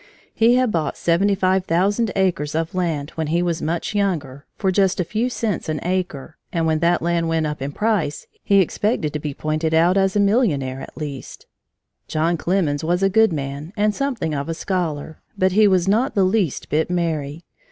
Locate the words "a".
4.99-5.03, 10.15-10.19, 13.03-13.09, 14.49-14.55